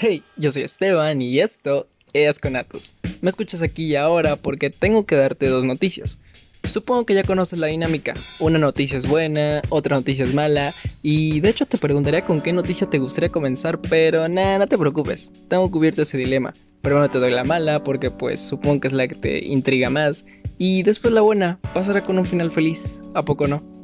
[0.00, 2.94] Hey, yo soy Esteban y esto es Conatus.
[3.20, 6.20] Me escuchas aquí y ahora porque tengo que darte dos noticias.
[6.62, 8.14] Supongo que ya conoces la dinámica.
[8.38, 10.72] Una noticia es buena, otra noticia es mala.
[11.02, 14.78] Y de hecho te preguntaría con qué noticia te gustaría comenzar, pero nada, no te
[14.78, 15.32] preocupes.
[15.48, 16.54] Tengo cubierto ese dilema.
[16.80, 19.90] Pero no te doy la mala porque pues supongo que es la que te intriga
[19.90, 20.26] más.
[20.58, 23.02] Y después la buena pasará con un final feliz.
[23.14, 23.77] ¿A poco no?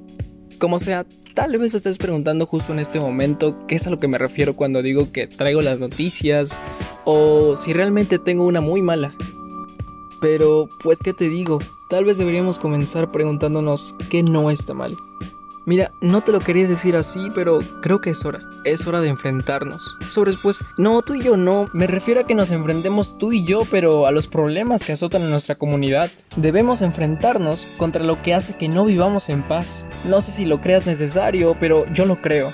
[0.58, 4.08] Como sea, tal vez estés preguntando justo en este momento qué es a lo que
[4.08, 6.60] me refiero cuando digo que traigo las noticias
[7.04, 9.12] o si realmente tengo una muy mala.
[10.20, 11.58] Pero, pues, ¿qué te digo?
[11.90, 14.96] Tal vez deberíamos comenzar preguntándonos qué no está mal.
[15.66, 18.40] Mira, no te lo quería decir así, pero creo que es hora.
[18.64, 19.96] Es hora de enfrentarnos.
[20.08, 21.70] Sobre pues, no, tú y yo no.
[21.72, 25.22] Me refiero a que nos enfrentemos tú y yo, pero a los problemas que azotan
[25.22, 26.10] a nuestra comunidad.
[26.36, 29.86] Debemos enfrentarnos contra lo que hace que no vivamos en paz.
[30.04, 32.52] No sé si lo creas necesario, pero yo lo creo.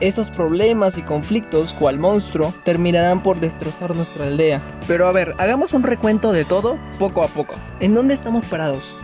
[0.00, 4.62] Estos problemas y conflictos, cual monstruo, terminarán por destrozar nuestra aldea.
[4.86, 7.56] Pero a ver, hagamos un recuento de todo poco a poco.
[7.80, 8.96] ¿En dónde estamos parados?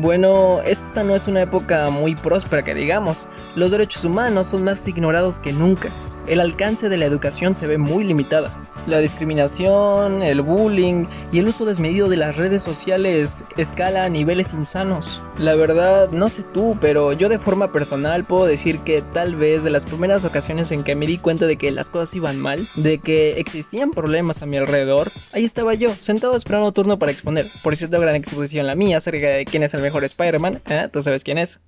[0.00, 3.28] Bueno, esta no es una época muy próspera que digamos.
[3.54, 5.92] Los derechos humanos son más ignorados que nunca.
[6.26, 8.50] El alcance de la educación se ve muy limitada.
[8.90, 14.52] La discriminación, el bullying y el uso desmedido de las redes sociales escala a niveles
[14.52, 15.22] insanos.
[15.38, 19.62] La verdad, no sé tú, pero yo de forma personal puedo decir que tal vez
[19.62, 22.68] de las primeras ocasiones en que me di cuenta de que las cosas iban mal,
[22.74, 27.46] de que existían problemas a mi alrededor, ahí estaba yo, sentado esperando turno para exponer.
[27.62, 30.62] Por cierto, gran exposición la mía acerca de quién es el mejor Spider-Man.
[30.68, 30.88] ¿eh?
[30.92, 31.60] Tú sabes quién es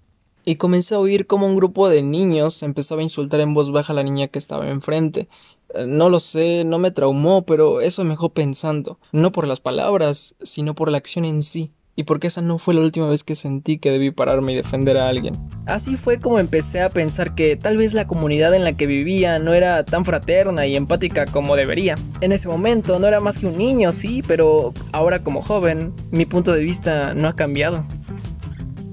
[0.45, 3.93] y comencé a oír como un grupo de niños empezaba a insultar en voz baja
[3.93, 5.29] a la niña que estaba enfrente.
[5.75, 9.61] Eh, no lo sé, no me traumó, pero eso me dejó pensando, no por las
[9.61, 13.23] palabras, sino por la acción en sí, y porque esa no fue la última vez
[13.23, 15.35] que sentí que debí pararme y defender a alguien.
[15.67, 19.39] Así fue como empecé a pensar que tal vez la comunidad en la que vivía
[19.39, 21.97] no era tan fraterna y empática como debería.
[22.21, 26.25] En ese momento no era más que un niño, sí, pero ahora como joven, mi
[26.25, 27.87] punto de vista no ha cambiado.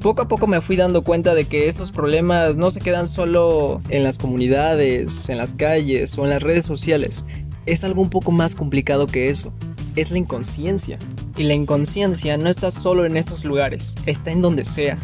[0.01, 3.81] Poco a poco me fui dando cuenta de que estos problemas no se quedan solo
[3.89, 7.25] en las comunidades, en las calles o en las redes sociales.
[7.65, 9.51] Es algo un poco más complicado que eso.
[9.97, 10.99] Es la inconsciencia.
[11.35, 14.97] Y la inconsciencia no está solo en estos lugares, está en donde sea.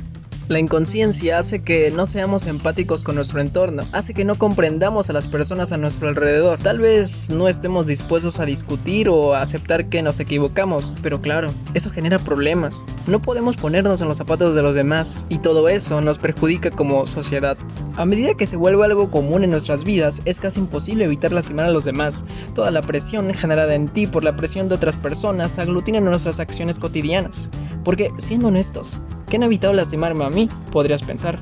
[0.47, 5.13] La inconsciencia hace que no seamos empáticos con nuestro entorno, hace que no comprendamos a
[5.13, 6.59] las personas a nuestro alrededor.
[6.59, 11.50] Tal vez no estemos dispuestos a discutir o a aceptar que nos equivocamos, pero claro,
[11.73, 12.85] eso genera problemas.
[13.07, 17.07] No podemos ponernos en los zapatos de los demás y todo eso nos perjudica como
[17.07, 17.57] sociedad.
[17.97, 21.66] A medida que se vuelve algo común en nuestras vidas, es casi imposible evitar lastimar
[21.66, 22.23] a los demás.
[22.53, 26.78] Toda la presión generada en ti por la presión de otras personas aglutina nuestras acciones
[26.78, 27.50] cotidianas.
[27.84, 30.49] Porque, siendo honestos, ¿Qué han evitado lastimarme a mí?
[30.71, 31.39] Podrías pensar.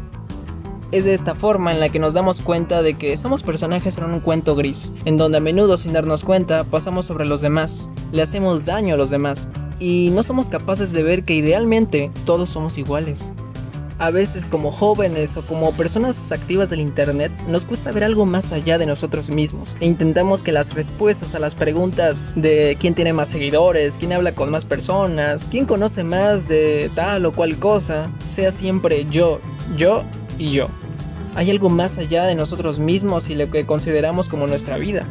[0.91, 4.05] Es de esta forma en la que nos damos cuenta de que somos personajes en
[4.05, 8.21] un cuento gris, en donde a menudo sin darnos cuenta pasamos sobre los demás, le
[8.21, 9.49] hacemos daño a los demás,
[9.79, 13.33] y no somos capaces de ver que idealmente todos somos iguales
[13.99, 18.51] a veces como jóvenes o como personas activas del Internet nos cuesta ver algo más
[18.51, 23.13] allá de nosotros mismos e intentamos que las respuestas a las preguntas de quién tiene
[23.13, 28.09] más seguidores, quién habla con más personas, quién conoce más de tal o cual cosa,
[28.25, 29.39] sea siempre yo,
[29.77, 30.03] yo
[30.37, 30.67] y yo.
[31.35, 35.05] Hay algo más allá de nosotros mismos y lo que consideramos como nuestra vida.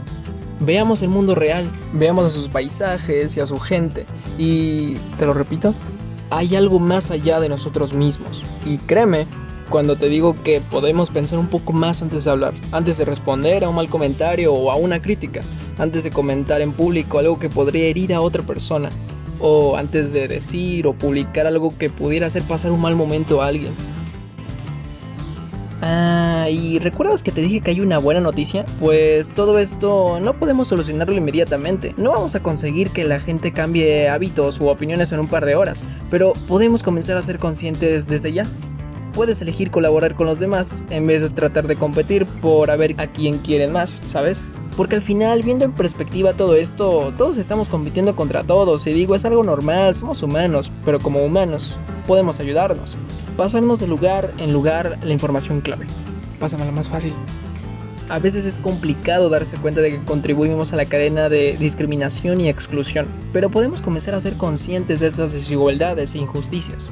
[0.61, 4.07] Veamos el mundo real, veamos a sus paisajes y a su gente.
[4.39, 5.75] Y, te lo repito,
[6.33, 8.43] hay algo más allá de nosotros mismos.
[8.65, 9.27] Y créeme,
[9.69, 13.65] cuando te digo que podemos pensar un poco más antes de hablar, antes de responder
[13.65, 15.43] a un mal comentario o a una crítica,
[15.79, 18.89] antes de comentar en público algo que podría herir a otra persona,
[19.41, 23.49] o antes de decir o publicar algo que pudiera hacer pasar un mal momento a
[23.49, 23.75] alguien.
[25.85, 28.65] Ah, y recuerdas que te dije que hay una buena noticia?
[28.79, 31.93] Pues todo esto no podemos solucionarlo inmediatamente.
[31.97, 35.57] No vamos a conseguir que la gente cambie hábitos u opiniones en un par de
[35.57, 38.47] horas, pero podemos comenzar a ser conscientes desde ya.
[39.13, 42.95] Puedes elegir colaborar con los demás en vez de tratar de competir por a ver
[42.99, 44.49] a quién quieren más, ¿sabes?
[44.77, 49.17] Porque al final, viendo en perspectiva todo esto, todos estamos compitiendo contra todos y digo,
[49.17, 51.77] es algo normal, somos humanos, pero como humanos
[52.07, 52.97] podemos ayudarnos
[53.37, 55.87] pasarnos de lugar en lugar la información clave.
[56.39, 57.15] Pásamela más fácil.
[58.09, 62.49] A veces es complicado darse cuenta de que contribuimos a la cadena de discriminación y
[62.49, 66.91] exclusión, pero podemos comenzar a ser conscientes de esas desigualdades e injusticias.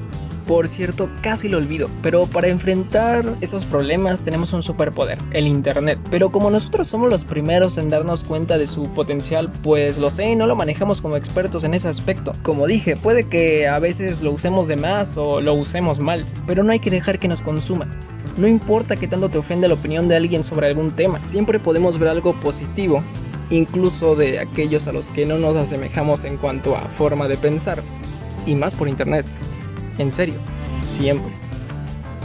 [0.50, 6.00] Por cierto, casi lo olvido, pero para enfrentar estos problemas tenemos un superpoder, el Internet.
[6.10, 10.30] Pero como nosotros somos los primeros en darnos cuenta de su potencial, pues lo sé
[10.30, 12.32] y no lo manejamos como expertos en ese aspecto.
[12.42, 16.64] Como dije, puede que a veces lo usemos de más o lo usemos mal, pero
[16.64, 17.86] no hay que dejar que nos consuma.
[18.36, 21.96] No importa que tanto te ofenda la opinión de alguien sobre algún tema, siempre podemos
[21.96, 23.04] ver algo positivo
[23.50, 27.84] incluso de aquellos a los que no nos asemejamos en cuanto a forma de pensar,
[28.46, 29.26] y más por internet.
[30.00, 30.36] En serio,
[30.86, 31.30] siempre.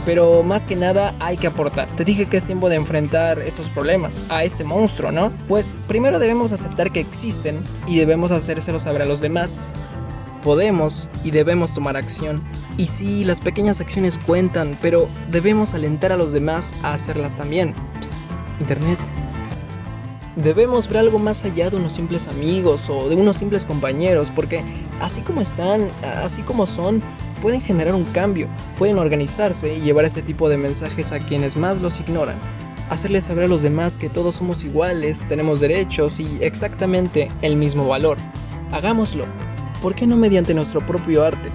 [0.06, 1.86] Pero más que nada hay que aportar.
[1.94, 5.30] Te dije que es tiempo de enfrentar estos problemas, a este monstruo, ¿no?
[5.46, 9.74] Pues primero debemos aceptar que existen y debemos hacérselo saber a los demás.
[10.42, 12.42] Podemos y debemos tomar acción.
[12.78, 17.74] Y sí, las pequeñas acciones cuentan, pero debemos alentar a los demás a hacerlas también.
[18.00, 18.98] Psst, Internet.
[20.36, 24.62] Debemos ver algo más allá de unos simples amigos o de unos simples compañeros, porque
[25.00, 25.88] así como están,
[26.22, 27.02] así como son,
[27.46, 31.80] pueden generar un cambio, pueden organizarse y llevar este tipo de mensajes a quienes más
[31.80, 32.34] los ignoran.
[32.90, 37.86] Hacerles saber a los demás que todos somos iguales, tenemos derechos y exactamente el mismo
[37.86, 38.18] valor.
[38.72, 39.26] Hagámoslo.
[39.80, 41.50] ¿Por qué no mediante nuestro propio arte?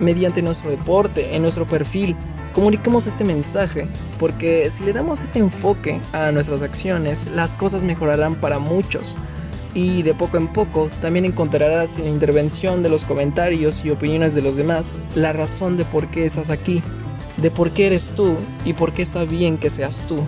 [0.00, 2.16] Mediante nuestro deporte, en nuestro perfil,
[2.52, 3.86] comuniquemos este mensaje,
[4.18, 9.14] porque si le damos este enfoque a nuestras acciones, las cosas mejorarán para muchos.
[9.74, 14.34] Y de poco en poco también encontrarás en la intervención de los comentarios y opiniones
[14.34, 16.82] de los demás la razón de por qué estás aquí,
[17.36, 20.20] de por qué eres tú y por qué está bien que seas tú.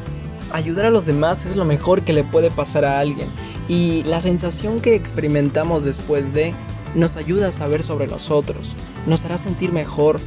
[0.53, 3.29] Ayudar a los demás es lo mejor que le puede pasar a alguien
[3.69, 6.55] y la sensación que experimentamos después de
[6.97, 8.73] nos ayuda a saber sobre nosotros,
[9.07, 10.21] nos hará sentir mejor,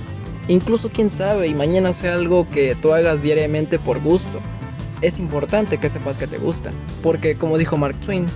[0.47, 4.39] incluso quién sabe y mañana sea algo que tú hagas diariamente por gusto.
[5.01, 6.71] Es importante que sepas que te gusta,
[7.01, 8.27] porque como dijo Mark Twain,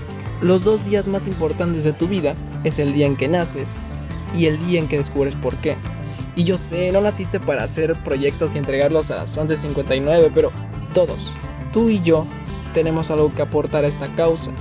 [0.42, 3.82] los dos días más importantes de tu vida es el día en que naces
[4.36, 5.78] y el día en que descubres por qué.
[6.36, 10.52] Y yo sé, no naciste para hacer proyectos y entregarlos a las 11.59, pero
[10.94, 11.32] todos,
[11.74, 12.28] tú y yo,
[12.74, 14.52] tenemos algo que aportar a esta causa.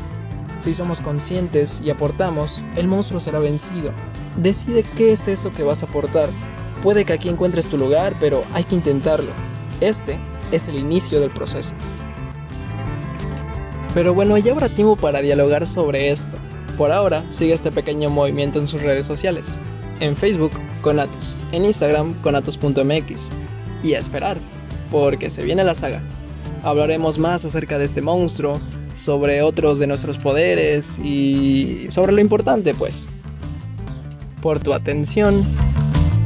[0.59, 3.93] Si somos conscientes y aportamos, el monstruo será vencido.
[4.39, 6.31] Decide qué es eso que vas a aportar.
[6.83, 9.33] Puede que aquí encuentres tu lugar, pero hay que intentarlo.
[9.83, 10.19] Este
[10.53, 11.75] es el inicio del proceso.
[13.97, 16.37] Pero bueno, ya habrá tiempo para dialogar sobre esto.
[16.77, 19.59] Por ahora, sigue este pequeño movimiento en sus redes sociales.
[20.01, 20.53] En Facebook,
[20.83, 21.35] Conatus.
[21.51, 23.31] En Instagram, conatus.mx.
[23.83, 24.37] Y a esperar,
[24.91, 26.03] porque se viene la saga.
[26.63, 28.61] Hablaremos más acerca de este monstruo,
[28.93, 33.09] sobre otros de nuestros poderes y sobre lo importante, pues.
[34.43, 35.43] Por tu atención,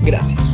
[0.03, 0.50] gracias.